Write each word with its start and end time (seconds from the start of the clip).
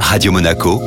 Radio 0.00 0.32
Monaco, 0.32 0.80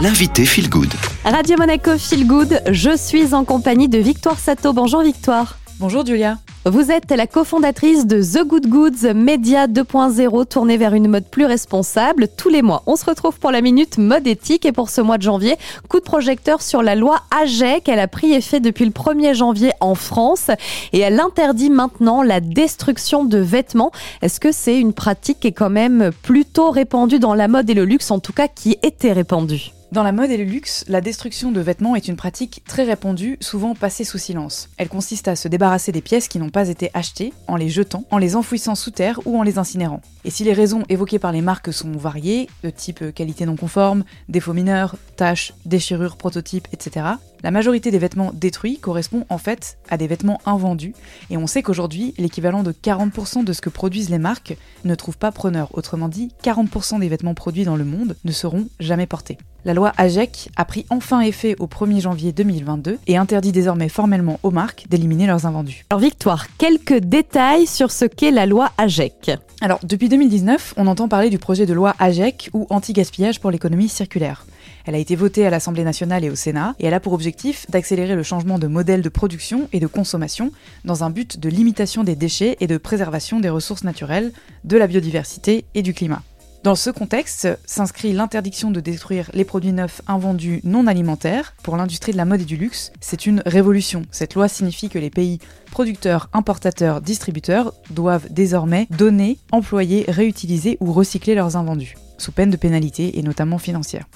l'invité 0.00 0.44
Feel 0.44 0.68
Good. 0.68 0.92
Radio 1.24 1.56
Monaco 1.58 1.98
Feel 1.98 2.26
Good, 2.26 2.62
je 2.70 2.96
suis 2.96 3.34
en 3.34 3.44
compagnie 3.44 3.88
de 3.88 3.98
Victoire 3.98 4.38
Sato. 4.38 4.72
Bonjour 4.72 5.02
Victoire. 5.02 5.58
Bonjour 5.78 6.04
Julia. 6.04 6.38
Vous 6.68 6.90
êtes 6.90 7.12
la 7.12 7.28
cofondatrice 7.28 8.08
de 8.08 8.20
The 8.20 8.44
Good 8.44 8.66
Goods, 8.66 9.14
média 9.14 9.68
2.0 9.68 10.46
tourné 10.48 10.76
vers 10.76 10.94
une 10.94 11.06
mode 11.06 11.26
plus 11.26 11.44
responsable. 11.44 12.26
Tous 12.36 12.48
les 12.48 12.60
mois, 12.60 12.82
on 12.86 12.96
se 12.96 13.04
retrouve 13.04 13.38
pour 13.38 13.52
la 13.52 13.60
minute 13.60 13.98
mode 13.98 14.26
éthique 14.26 14.66
et 14.66 14.72
pour 14.72 14.90
ce 14.90 15.00
mois 15.00 15.16
de 15.16 15.22
janvier, 15.22 15.54
coup 15.88 16.00
de 16.00 16.04
projecteur 16.04 16.62
sur 16.62 16.82
la 16.82 16.96
loi 16.96 17.20
AGEC. 17.30 17.88
Elle 17.88 18.00
a 18.00 18.08
pris 18.08 18.32
effet 18.32 18.58
depuis 18.58 18.84
le 18.84 18.90
1er 18.90 19.32
janvier 19.32 19.70
en 19.78 19.94
France 19.94 20.50
et 20.92 20.98
elle 20.98 21.20
interdit 21.20 21.70
maintenant 21.70 22.24
la 22.24 22.40
destruction 22.40 23.24
de 23.24 23.38
vêtements. 23.38 23.92
Est-ce 24.20 24.40
que 24.40 24.50
c'est 24.50 24.80
une 24.80 24.92
pratique 24.92 25.38
qui 25.38 25.46
est 25.46 25.52
quand 25.52 25.70
même 25.70 26.10
plutôt 26.24 26.72
répandue 26.72 27.20
dans 27.20 27.34
la 27.34 27.46
mode 27.46 27.70
et 27.70 27.74
le 27.74 27.84
luxe, 27.84 28.10
en 28.10 28.18
tout 28.18 28.32
cas 28.32 28.48
qui 28.48 28.76
était 28.82 29.12
répandue? 29.12 29.75
Dans 29.92 30.02
la 30.02 30.10
mode 30.10 30.30
et 30.30 30.36
le 30.36 30.44
luxe, 30.44 30.84
la 30.88 31.00
destruction 31.00 31.52
de 31.52 31.60
vêtements 31.60 31.94
est 31.94 32.08
une 32.08 32.16
pratique 32.16 32.62
très 32.66 32.82
répandue, 32.82 33.38
souvent 33.40 33.76
passée 33.76 34.02
sous 34.02 34.18
silence. 34.18 34.68
Elle 34.78 34.88
consiste 34.88 35.28
à 35.28 35.36
se 35.36 35.46
débarrasser 35.46 35.92
des 35.92 36.00
pièces 36.00 36.26
qui 36.26 36.40
n'ont 36.40 36.50
pas 36.50 36.68
été 36.68 36.90
achetées, 36.92 37.32
en 37.46 37.54
les 37.54 37.68
jetant, 37.68 38.04
en 38.10 38.18
les 38.18 38.34
enfouissant 38.34 38.74
sous 38.74 38.90
terre 38.90 39.20
ou 39.26 39.38
en 39.38 39.44
les 39.44 39.58
incinérant. 39.58 40.02
Et 40.24 40.30
si 40.30 40.42
les 40.42 40.52
raisons 40.52 40.82
évoquées 40.88 41.20
par 41.20 41.30
les 41.30 41.40
marques 41.40 41.72
sont 41.72 41.92
variées, 41.92 42.48
de 42.64 42.70
type 42.70 43.14
qualité 43.14 43.46
non 43.46 43.54
conforme, 43.54 44.04
défauts 44.28 44.54
mineurs, 44.54 44.96
tâches, 45.14 45.54
déchirures, 45.64 46.16
prototypes, 46.16 46.66
etc., 46.72 47.06
la 47.42 47.50
majorité 47.50 47.90
des 47.90 47.98
vêtements 47.98 48.32
détruits 48.34 48.78
correspond 48.78 49.24
en 49.28 49.38
fait 49.38 49.78
à 49.88 49.96
des 49.96 50.06
vêtements 50.06 50.40
invendus, 50.46 50.94
et 51.30 51.36
on 51.36 51.46
sait 51.46 51.62
qu'aujourd'hui, 51.62 52.14
l'équivalent 52.18 52.62
de 52.62 52.72
40% 52.72 53.44
de 53.44 53.52
ce 53.52 53.60
que 53.60 53.70
produisent 53.70 54.10
les 54.10 54.18
marques 54.18 54.56
ne 54.84 54.94
trouve 54.94 55.18
pas 55.18 55.32
preneur. 55.32 55.68
Autrement 55.72 56.08
dit, 56.08 56.32
40% 56.42 57.00
des 57.00 57.08
vêtements 57.08 57.34
produits 57.34 57.64
dans 57.64 57.76
le 57.76 57.84
monde 57.84 58.16
ne 58.24 58.32
seront 58.32 58.66
jamais 58.80 59.06
portés. 59.06 59.38
La 59.64 59.74
loi 59.74 59.92
AGEC 59.96 60.50
a 60.56 60.64
pris 60.64 60.86
enfin 60.90 61.20
effet 61.22 61.56
au 61.58 61.66
1er 61.66 62.00
janvier 62.00 62.32
2022 62.32 62.98
et 63.08 63.16
interdit 63.16 63.50
désormais 63.50 63.88
formellement 63.88 64.38
aux 64.44 64.52
marques 64.52 64.86
d'éliminer 64.88 65.26
leurs 65.26 65.44
invendus. 65.44 65.84
Alors 65.90 66.00
Victoire, 66.00 66.46
quelques 66.56 66.98
détails 66.98 67.66
sur 67.66 67.90
ce 67.90 68.04
qu'est 68.04 68.30
la 68.30 68.46
loi 68.46 68.70
AGEC. 68.78 69.32
Alors 69.62 69.80
depuis 69.82 70.10
2019, 70.10 70.74
on 70.76 70.86
entend 70.86 71.08
parler 71.08 71.30
du 71.30 71.38
projet 71.38 71.64
de 71.64 71.72
loi 71.72 71.94
AGEC 71.98 72.50
ou 72.52 72.66
anti-gaspillage 72.68 73.40
pour 73.40 73.50
l'économie 73.50 73.88
circulaire. 73.88 74.44
Elle 74.84 74.94
a 74.94 74.98
été 74.98 75.16
votée 75.16 75.46
à 75.46 75.50
l'Assemblée 75.50 75.82
nationale 75.82 76.24
et 76.24 76.30
au 76.30 76.34
Sénat 76.34 76.74
et 76.78 76.86
elle 76.86 76.94
a 76.94 77.00
pour 77.00 77.14
objectif 77.14 77.64
d'accélérer 77.70 78.14
le 78.14 78.22
changement 78.22 78.58
de 78.58 78.66
modèle 78.66 79.00
de 79.00 79.08
production 79.08 79.68
et 79.72 79.80
de 79.80 79.86
consommation 79.86 80.52
dans 80.84 81.04
un 81.04 81.10
but 81.10 81.40
de 81.40 81.48
limitation 81.48 82.04
des 82.04 82.16
déchets 82.16 82.58
et 82.60 82.66
de 82.66 82.76
préservation 82.76 83.40
des 83.40 83.48
ressources 83.48 83.82
naturelles, 83.82 84.32
de 84.64 84.76
la 84.76 84.86
biodiversité 84.86 85.64
et 85.74 85.82
du 85.82 85.94
climat. 85.94 86.22
Dans 86.66 86.74
ce 86.74 86.90
contexte 86.90 87.46
s'inscrit 87.64 88.12
l'interdiction 88.12 88.72
de 88.72 88.80
détruire 88.80 89.30
les 89.34 89.44
produits 89.44 89.72
neufs 89.72 90.02
invendus 90.08 90.60
non 90.64 90.88
alimentaires. 90.88 91.54
Pour 91.62 91.76
l'industrie 91.76 92.10
de 92.10 92.16
la 92.16 92.24
mode 92.24 92.40
et 92.40 92.44
du 92.44 92.56
luxe, 92.56 92.90
c'est 93.00 93.24
une 93.24 93.40
révolution. 93.46 94.02
Cette 94.10 94.34
loi 94.34 94.48
signifie 94.48 94.88
que 94.88 94.98
les 94.98 95.08
pays 95.08 95.38
producteurs, 95.70 96.28
importateurs, 96.32 97.00
distributeurs 97.00 97.72
doivent 97.90 98.26
désormais 98.32 98.88
donner, 98.90 99.38
employer, 99.52 100.06
réutiliser 100.08 100.76
ou 100.80 100.92
recycler 100.92 101.36
leurs 101.36 101.56
invendus, 101.56 101.94
sous 102.18 102.32
peine 102.32 102.50
de 102.50 102.56
pénalité 102.56 103.16
et 103.16 103.22
notamment 103.22 103.58
financière. 103.58 104.06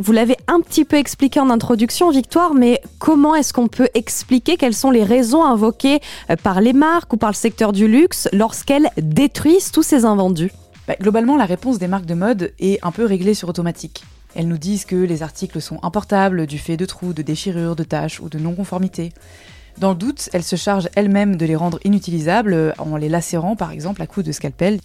Vous 0.00 0.10
l'avez 0.10 0.36
un 0.48 0.60
petit 0.62 0.84
peu 0.84 0.96
expliqué 0.96 1.38
en 1.38 1.48
introduction, 1.48 2.10
Victoire, 2.10 2.54
mais 2.54 2.82
comment 2.98 3.36
est-ce 3.36 3.52
qu'on 3.52 3.68
peut 3.68 3.88
expliquer 3.94 4.56
quelles 4.56 4.74
sont 4.74 4.90
les 4.90 5.04
raisons 5.04 5.44
invoquées 5.44 6.00
euh, 6.28 6.34
par 6.34 6.60
les 6.60 6.72
marques 6.72 7.12
ou 7.12 7.18
par 7.18 7.30
le 7.30 7.36
secteur 7.36 7.70
du 7.70 7.86
luxe 7.86 8.28
lorsqu'elles 8.32 8.90
détruisent 8.96 9.70
tous 9.70 9.84
ces 9.84 10.04
invendus? 10.04 10.50
Bah, 10.90 10.96
globalement, 11.00 11.36
la 11.36 11.44
réponse 11.44 11.78
des 11.78 11.86
marques 11.86 12.04
de 12.04 12.14
mode 12.14 12.52
est 12.58 12.84
un 12.84 12.90
peu 12.90 13.04
réglée 13.04 13.34
sur 13.34 13.48
automatique. 13.48 14.02
Elles 14.34 14.48
nous 14.48 14.58
disent 14.58 14.84
que 14.84 14.96
les 14.96 15.22
articles 15.22 15.60
sont 15.60 15.78
importables 15.84 16.48
du 16.48 16.58
fait 16.58 16.76
de 16.76 16.84
trous, 16.84 17.12
de 17.12 17.22
déchirures, 17.22 17.76
de 17.76 17.84
taches 17.84 18.18
ou 18.18 18.28
de 18.28 18.40
non-conformité. 18.40 19.12
Dans 19.78 19.90
le 19.90 19.94
doute, 19.94 20.28
elles 20.32 20.42
se 20.42 20.56
chargent 20.56 20.88
elles-mêmes 20.96 21.36
de 21.36 21.46
les 21.46 21.54
rendre 21.54 21.78
inutilisables 21.84 22.74
en 22.78 22.96
les 22.96 23.08
lacérant 23.08 23.54
par 23.54 23.70
exemple 23.70 24.02
à 24.02 24.08
coups 24.08 24.26
de 24.26 24.32
scalpel. 24.32 24.80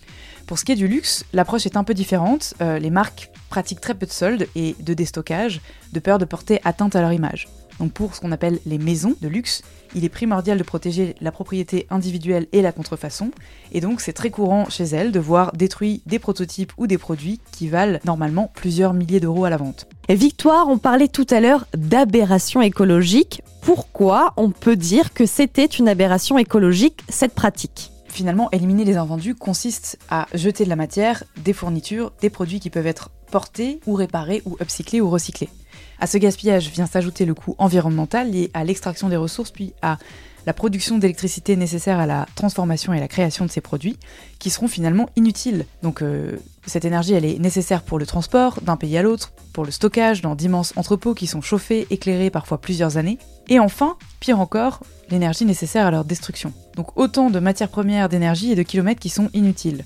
Pour 0.46 0.60
ce 0.60 0.66
qui 0.66 0.74
est 0.74 0.76
du 0.76 0.88
luxe, 0.88 1.26
l'approche 1.34 1.66
est 1.66 1.76
un 1.76 1.84
peu 1.84 1.96
différente. 1.96 2.54
Euh, 2.62 2.78
les 2.78 2.92
marques 2.92 3.32
pratiquent 3.50 3.82
très 3.82 3.96
peu 3.96 4.06
de 4.06 4.12
soldes 4.12 4.46
et 4.56 4.76
de 4.80 4.94
déstockage, 4.94 5.60
de 5.92 6.00
peur 6.00 6.20
de 6.20 6.26
porter 6.26 6.62
atteinte 6.66 6.96
à 6.96 7.02
leur 7.02 7.14
image. 7.14 7.48
Donc 7.80 7.92
pour 7.92 8.16
ce 8.16 8.22
qu'on 8.22 8.32
appelle 8.32 8.60
les 8.66 8.78
maisons 8.78 9.16
de 9.22 9.28
luxe, 9.28 9.62
il 9.96 10.04
est 10.04 10.10
primordial 10.10 10.58
de 10.58 10.64
protéger 10.64 11.16
la 11.22 11.32
propriété 11.32 11.88
individuelle 11.90 12.48
et 12.52 12.62
la 12.62 12.72
contrefaçon, 12.72 13.32
et 13.72 13.82
donc 13.82 14.02
c'est 14.02 14.14
très 14.14 14.30
courant 14.30 14.70
chez 14.70 14.84
elles 14.84 15.12
de 15.12 15.20
voir 15.20 15.52
détruits 15.54 16.02
des 16.06 16.20
prototypes 16.20 16.74
ou 16.78 16.88
des 16.88 16.98
produits 16.98 17.40
qui 17.52 17.68
valent 17.68 18.00
normalement 18.06 18.52
plusieurs 18.54 18.94
milliers 18.94 19.20
d'euros 19.20 19.46
à 19.46 19.50
la 19.50 19.58
vente. 19.58 19.88
Victoire, 20.10 20.68
on 20.70 20.78
parlait 20.78 21.08
tout 21.08 21.28
à 21.30 21.40
l'heure 21.40 21.66
d'aberration 21.76 22.62
écologique. 22.62 23.42
Pourquoi 23.62 24.34
on 24.38 24.52
peut 24.52 24.76
dire 24.76 25.14
que 25.14 25.26
c'était 25.26 25.66
une 25.66 25.90
aberration 25.90 26.38
écologique, 26.38 27.02
cette 27.10 27.34
pratique? 27.34 27.92
Finalement, 28.08 28.50
éliminer 28.52 28.86
les 28.86 28.96
invendus 28.96 29.36
consiste 29.36 29.98
à 30.10 30.28
jeter 30.34 30.64
de 30.64 30.70
la 30.70 30.78
matière, 30.78 31.26
des 31.44 31.52
fournitures, 31.52 32.14
des 32.22 32.30
produits 32.30 32.62
qui 32.62 32.70
peuvent 32.70 32.88
être 32.88 33.10
portés 33.30 33.82
ou 33.88 33.94
réparés 33.94 34.42
ou 34.46 34.56
upcyclés 34.62 35.02
ou 35.02 35.10
recyclés. 35.10 35.50
À 36.00 36.08
ce 36.08 36.18
gaspillage 36.18 36.70
vient 36.70 36.86
s'ajouter 36.86 37.26
le 37.26 37.34
coût 37.34 37.56
environnemental 37.58 38.32
lié 38.32 38.52
à 38.54 38.64
l'extraction 38.64 39.10
des 39.10 39.18
ressources 39.18 39.52
puis 39.52 39.74
à 39.82 39.98
la 40.46 40.54
production 40.54 40.98
d'électricité 40.98 41.56
nécessaire 41.56 42.00
à 42.00 42.06
la 42.06 42.28
transformation 42.36 42.94
et 42.94 43.00
la 43.00 43.08
création 43.08 43.46
de 43.46 43.52
ces 43.52 43.62
produits, 43.62 43.98
qui 44.40 44.50
seront 44.50 44.68
finalement 44.68 45.10
inutiles. 45.16 45.66
Donc 45.82 46.02
euh, 46.02 46.38
cette 46.66 46.86
énergie, 46.86 47.14
elle 47.14 47.26
est 47.26 47.40
nécessaire 47.40 47.82
pour 47.82 47.98
le 47.98 48.06
transport 48.06 48.62
d'un 48.62 48.78
pays 48.78 48.98
à 48.98 49.02
l'autre, 49.02 49.32
pour 49.54 49.66
le 49.66 49.72
stockage 49.72 50.22
dans 50.22 50.36
d'immenses 50.36 50.74
entrepôts 50.76 51.14
qui 51.14 51.28
sont 51.28 51.42
chauffés, 51.42 51.88
éclairés 51.90 52.30
parfois 52.30 52.60
plusieurs 52.60 52.98
années, 52.98 53.18
et 53.48 53.60
enfin, 53.60 53.98
pire 54.20 54.40
encore, 54.40 54.82
l'énergie 55.10 55.46
nécessaire 55.46 55.88
à 55.88 55.92
leur 55.92 56.06
destruction. 56.06 56.54
Donc 56.76 56.98
autant 56.98 57.30
de 57.30 57.40
matières 57.40 57.70
premières, 57.70 58.10
d'énergie 58.10 58.52
et 58.52 58.56
de 58.56 58.64
kilomètres 58.64 59.02
qui 59.02 59.10
sont 59.10 59.30
inutiles. 59.34 59.84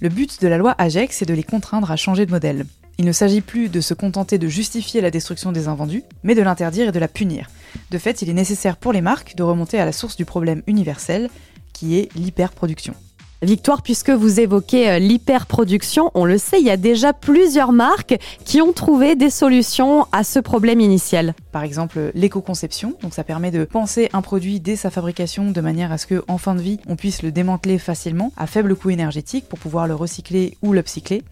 Le 0.00 0.08
but 0.08 0.40
de 0.40 0.48
la 0.48 0.56
loi 0.56 0.74
AGEC, 0.78 1.12
c'est 1.12 1.26
de 1.26 1.34
les 1.34 1.42
contraindre 1.42 1.90
à 1.90 1.96
changer 1.96 2.24
de 2.24 2.30
modèle. 2.30 2.64
Il 3.00 3.06
ne 3.06 3.12
s'agit 3.12 3.40
plus 3.40 3.70
de 3.70 3.80
se 3.80 3.94
contenter 3.94 4.36
de 4.36 4.46
justifier 4.46 5.00
la 5.00 5.10
destruction 5.10 5.52
des 5.52 5.68
invendus, 5.68 6.02
mais 6.22 6.34
de 6.34 6.42
l'interdire 6.42 6.90
et 6.90 6.92
de 6.92 6.98
la 6.98 7.08
punir. 7.08 7.48
De 7.90 7.96
fait, 7.96 8.20
il 8.20 8.28
est 8.28 8.34
nécessaire 8.34 8.76
pour 8.76 8.92
les 8.92 9.00
marques 9.00 9.36
de 9.36 9.42
remonter 9.42 9.80
à 9.80 9.86
la 9.86 9.92
source 9.92 10.16
du 10.16 10.26
problème 10.26 10.62
universel, 10.66 11.30
qui 11.72 11.96
est 11.96 12.14
l'hyperproduction. 12.14 12.92
Victoire, 13.40 13.80
puisque 13.80 14.10
vous 14.10 14.38
évoquez 14.38 14.90
euh, 14.90 14.98
l'hyperproduction, 14.98 16.10
on 16.12 16.26
le 16.26 16.36
sait, 16.36 16.60
il 16.60 16.66
y 16.66 16.70
a 16.70 16.76
déjà 16.76 17.14
plusieurs 17.14 17.72
marques 17.72 18.18
qui 18.44 18.60
ont 18.60 18.74
trouvé 18.74 19.16
des 19.16 19.30
solutions 19.30 20.06
à 20.12 20.22
ce 20.22 20.38
problème 20.38 20.80
initial. 20.80 21.34
Par 21.52 21.62
exemple, 21.62 22.10
l'éco-conception, 22.14 22.96
donc 23.00 23.14
ça 23.14 23.24
permet 23.24 23.50
de 23.50 23.64
penser 23.64 24.10
un 24.12 24.20
produit 24.20 24.60
dès 24.60 24.76
sa 24.76 24.90
fabrication 24.90 25.52
de 25.52 25.60
manière 25.62 25.90
à 25.90 25.96
ce 25.96 26.06
qu'en 26.06 26.36
fin 26.36 26.54
de 26.54 26.60
vie, 26.60 26.80
on 26.86 26.96
puisse 26.96 27.22
le 27.22 27.32
démanteler 27.32 27.78
facilement 27.78 28.30
à 28.36 28.46
faible 28.46 28.76
coût 28.76 28.90
énergétique 28.90 29.48
pour 29.48 29.58
pouvoir 29.58 29.86
le 29.86 29.94
recycler 29.94 30.58
ou 30.60 30.74
l'upcycler. 30.74 31.22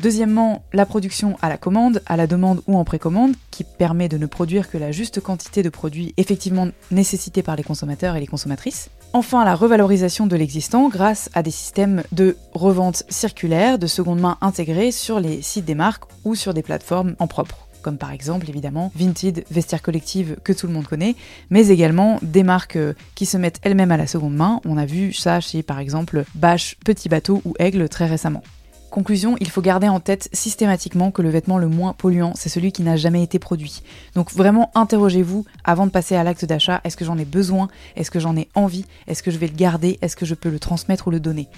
Deuxièmement, 0.00 0.62
la 0.72 0.86
production 0.86 1.36
à 1.40 1.48
la 1.48 1.56
commande, 1.56 2.02
à 2.06 2.16
la 2.16 2.26
demande 2.26 2.62
ou 2.66 2.76
en 2.76 2.84
précommande, 2.84 3.34
qui 3.50 3.64
permet 3.64 4.08
de 4.08 4.18
ne 4.18 4.26
produire 4.26 4.70
que 4.70 4.78
la 4.78 4.92
juste 4.92 5.20
quantité 5.20 5.62
de 5.62 5.70
produits 5.70 6.12
effectivement 6.16 6.68
nécessités 6.90 7.42
par 7.42 7.56
les 7.56 7.62
consommateurs 7.62 8.16
et 8.16 8.20
les 8.20 8.26
consommatrices. 8.26 8.90
Enfin, 9.12 9.44
la 9.44 9.54
revalorisation 9.54 10.26
de 10.26 10.36
l'existant 10.36 10.88
grâce 10.88 11.30
à 11.32 11.42
des 11.42 11.50
systèmes 11.50 12.02
de 12.12 12.36
revente 12.52 13.04
circulaire 13.08 13.78
de 13.78 13.86
seconde 13.86 14.20
main 14.20 14.36
intégrés 14.42 14.90
sur 14.90 15.20
les 15.20 15.40
sites 15.40 15.64
des 15.64 15.74
marques 15.74 16.04
ou 16.24 16.34
sur 16.34 16.52
des 16.52 16.62
plateformes 16.62 17.14
en 17.18 17.26
propre 17.26 17.66
comme 17.86 17.98
par 17.98 18.10
exemple 18.10 18.50
évidemment 18.50 18.90
Vinted, 18.96 19.44
Vestiaire 19.48 19.80
Collective 19.80 20.38
que 20.42 20.52
tout 20.52 20.66
le 20.66 20.72
monde 20.72 20.88
connaît, 20.88 21.14
mais 21.50 21.68
également 21.68 22.18
des 22.20 22.42
marques 22.42 22.74
euh, 22.74 22.94
qui 23.14 23.26
se 23.26 23.36
mettent 23.36 23.60
elles-mêmes 23.62 23.92
à 23.92 23.96
la 23.96 24.08
seconde 24.08 24.34
main. 24.34 24.60
On 24.64 24.76
a 24.76 24.86
vu 24.86 25.12
ça 25.12 25.38
chez 25.38 25.62
par 25.62 25.78
exemple 25.78 26.24
Bache, 26.34 26.74
Petit 26.84 27.08
Bateau 27.08 27.42
ou 27.44 27.54
Aigle 27.60 27.88
très 27.88 28.06
récemment. 28.06 28.42
Conclusion, 28.90 29.36
il 29.40 29.50
faut 29.50 29.60
garder 29.60 29.88
en 29.88 30.00
tête 30.00 30.28
systématiquement 30.32 31.10
que 31.10 31.20
le 31.20 31.28
vêtement 31.28 31.58
le 31.58 31.68
moins 31.68 31.92
polluant, 31.92 32.32
c'est 32.34 32.48
celui 32.48 32.72
qui 32.72 32.82
n'a 32.82 32.96
jamais 32.96 33.22
été 33.22 33.38
produit. 33.38 33.82
Donc 34.14 34.32
vraiment 34.32 34.70
interrogez-vous 34.74 35.44
avant 35.64 35.86
de 35.86 35.90
passer 35.90 36.14
à 36.14 36.24
l'acte 36.24 36.44
d'achat, 36.44 36.80
est-ce 36.84 36.96
que 36.96 37.04
j'en 37.04 37.18
ai 37.18 37.24
besoin? 37.24 37.68
Est-ce 37.96 38.10
que 38.10 38.20
j'en 38.20 38.36
ai 38.36 38.48
envie? 38.54 38.86
Est-ce 39.06 39.22
que 39.22 39.30
je 39.30 39.38
vais 39.38 39.48
le 39.48 39.56
garder? 39.56 39.98
Est-ce 40.02 40.16
que 40.16 40.24
je 40.24 40.34
peux 40.34 40.50
le 40.50 40.58
transmettre 40.58 41.08
ou 41.08 41.10
le 41.10 41.20
donner? 41.20 41.48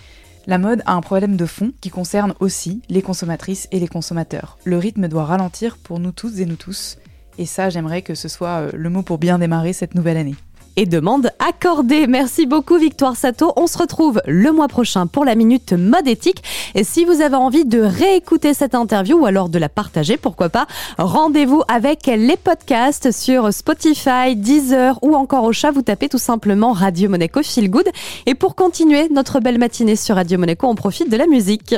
La 0.47 0.59
mode 0.59 0.83
a 0.87 0.95
un 0.95 1.03
problème 1.03 1.37
de 1.37 1.47
fond 1.47 1.73
qui 1.81 1.91
concerne 1.91 2.35
aussi 2.41 2.81
les 2.89 3.03
consommatrices 3.03 3.69
et 3.71 3.79
les 3.79 3.89
consommateurs. 3.89 4.59
Le 4.65 4.79
rythme 4.79 5.07
doit 5.07 5.27
ralentir 5.27 5.77
pour 5.77 6.01
nous 6.01 6.13
tous 6.13 6.41
et 6.41 6.47
nous 6.47 6.57
tous. 6.57 6.97
Et 7.37 7.47
ça, 7.47 7.71
j'aimerais 7.71 8.03
que 8.03 8.15
ce 8.15 8.29
soit 8.29 8.63
euh, 8.63 8.71
le 8.75 8.91
mot 8.91 9.03
pour 9.03 9.19
bien 9.19 9.39
démarrer 9.39 9.73
cette 9.73 9.95
nouvelle 9.95 10.17
année 10.17 10.35
et 10.79 10.87
demande 10.87 11.33
accordée. 11.41 12.07
Merci 12.07 12.47
beaucoup 12.47 12.79
Victoire 12.79 13.17
Sato. 13.17 13.53
On 13.57 13.67
se 13.67 13.77
retrouve 13.77 14.23
le 14.29 14.53
mois 14.53 14.69
prochain 14.69 15.09
pour 15.09 15.25
la 15.25 15.35
minute 15.35 15.73
mode 15.73 16.07
éthique. 16.07 16.45
Et 16.77 16.85
si 16.85 17.05
vous 17.05 17.21
avez 17.21 17.35
envie 17.35 17.65
de 17.65 17.81
réécouter 17.81 18.55
cette 18.55 18.77
interview 18.77 19.19
ou 19.19 19.27
alors 19.27 19.49
de 19.49 19.59
la 19.59 19.69
partager, 19.69 20.17
pourquoi 20.17 20.51
pas, 20.51 20.69
rendez-vous 20.97 21.65
avec 21.67 22.07
les 22.07 22.37
podcasts 22.37 23.11
sur 23.11 23.53
Spotify, 23.53 24.37
Deezer 24.37 25.01
ou 25.03 25.17
encore 25.17 25.43
au 25.43 25.53
chat. 25.53 25.73
Vous 25.73 25.83
tapez 25.83 26.09
tout 26.09 26.17
simplement 26.17 26.71
Radio 26.71 27.11
Monaco 27.11 27.43
Feel 27.43 27.71
Good. 27.71 27.89
Et 28.27 28.37
pour 28.37 28.55
continuer 28.55 29.09
notre 29.11 29.41
belle 29.41 29.59
matinée 29.59 29.97
sur 29.97 30.15
Radio 30.15 30.39
Monaco, 30.39 30.69
on 30.69 30.77
profite 30.77 31.11
de 31.11 31.17
la 31.17 31.27
musique. 31.27 31.75